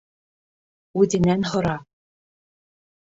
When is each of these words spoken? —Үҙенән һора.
—Үҙенән 1.03 1.45
һора. 1.49 1.75